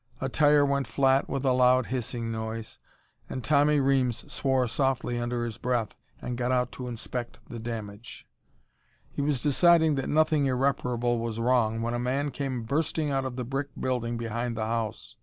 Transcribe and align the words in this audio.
A 0.19 0.29
tire 0.29 0.65
went 0.65 0.87
flat 0.87 1.29
with 1.29 1.45
a 1.45 1.51
loud 1.51 1.85
hissing 1.85 2.31
noise, 2.31 2.79
and 3.29 3.43
Tommy 3.43 3.79
Reames 3.79 4.33
swore 4.33 4.67
softly 4.67 5.19
under 5.19 5.45
his 5.45 5.59
breath 5.59 5.95
and 6.19 6.39
got 6.39 6.51
out 6.51 6.71
to 6.71 6.87
inspect 6.87 7.37
the 7.47 7.59
damage. 7.59 8.25
He 9.11 9.21
was 9.21 9.43
deciding 9.43 9.93
that 10.01 10.09
nothing 10.09 10.47
irreparable 10.47 11.19
was 11.19 11.37
wrong 11.39 11.83
when 11.83 11.93
a 11.93 11.99
man 11.99 12.31
came 12.31 12.63
bursting 12.63 13.11
out 13.11 13.25
of 13.25 13.35
the 13.35 13.43
brick 13.45 13.67
building 13.79 14.17
behind 14.17 14.57
the 14.57 14.65
house. 14.65 15.17